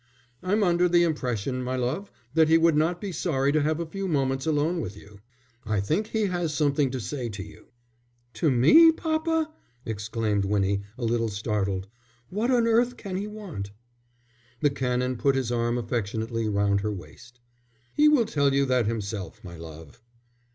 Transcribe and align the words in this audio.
"I'm 0.41 0.63
under 0.63 0.89
the 0.89 1.03
impression, 1.03 1.61
my 1.61 1.75
love, 1.75 2.09
that 2.33 2.47
he 2.49 2.57
would 2.57 2.75
not 2.75 2.99
be 2.99 3.11
sorry 3.11 3.51
to 3.51 3.61
have 3.61 3.79
a 3.79 3.85
few 3.85 4.07
moments 4.07 4.47
alone 4.47 4.81
with 4.81 4.97
you. 4.97 5.19
I 5.63 5.79
think 5.79 6.07
he 6.07 6.23
has 6.23 6.55
something 6.55 6.89
to 6.89 6.99
say 6.99 7.29
to 7.29 7.43
you." 7.43 7.67
"To 8.33 8.49
me, 8.49 8.91
papa?" 8.91 9.53
exclaimed 9.85 10.43
Winnie, 10.43 10.81
a 10.97 11.05
little 11.05 11.29
startled. 11.29 11.87
"What 12.31 12.49
on 12.49 12.65
earth 12.65 12.97
can 12.97 13.15
he 13.15 13.27
want?" 13.27 13.69
The 14.61 14.71
Canon 14.71 15.17
put 15.17 15.35
his 15.35 15.51
arm 15.51 15.77
affectionately 15.77 16.49
round 16.49 16.81
her 16.81 16.91
waist. 16.91 17.39
"He 17.93 18.07
will 18.09 18.25
tell 18.25 18.55
you 18.55 18.65
that 18.65 18.87
himself, 18.87 19.43
my 19.43 19.55
love." 19.55 20.01